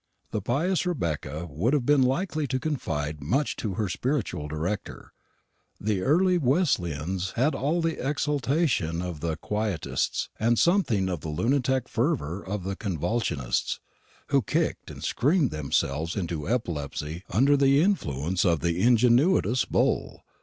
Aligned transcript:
The 0.31 0.41
pious 0.41 0.83
Rebecca 0.87 1.45
would 1.47 1.73
have 1.75 1.85
been 1.85 2.01
likely 2.01 2.47
to 2.47 2.59
confide 2.59 3.21
much 3.21 3.55
to 3.57 3.75
her 3.75 3.87
spiritual 3.87 4.47
director. 4.47 5.13
The 5.79 6.01
early 6.01 6.39
Wesleyans 6.39 7.33
had 7.33 7.53
all 7.53 7.83
the 7.83 8.03
exaltation 8.03 9.03
of 9.03 9.19
the 9.19 9.35
Quietists, 9.37 10.29
and 10.39 10.57
something 10.57 11.07
of 11.07 11.21
the 11.21 11.29
lunatic 11.29 11.87
fervour 11.87 12.41
of 12.43 12.63
the 12.63 12.75
Convulsionists, 12.75 13.77
who 14.29 14.41
kicked 14.41 14.89
and 14.89 15.03
screamed 15.03 15.51
themselves 15.51 16.15
into 16.15 16.49
epilepsy 16.49 17.23
under 17.29 17.55
the 17.55 17.79
influence 17.79 18.43
of 18.43 18.61
the 18.61 18.81
Unigenitus 18.83 19.65
Bull. 19.65 20.23